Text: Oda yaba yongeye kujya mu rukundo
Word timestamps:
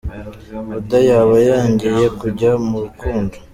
Oda 0.77 0.99
yaba 1.09 1.35
yongeye 1.49 2.05
kujya 2.19 2.51
mu 2.67 2.77
rukundo 2.83 3.35